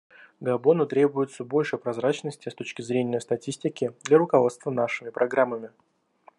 Габону 0.39 0.87
требуется 0.87 1.43
больше 1.43 1.77
прозрачности 1.77 2.49
с 2.49 2.55
точки 2.55 2.81
зрения 2.81 3.19
статистики 3.21 3.93
для 4.03 4.17
руководства 4.17 4.71
нашими 4.71 5.11
программами. 5.11 5.69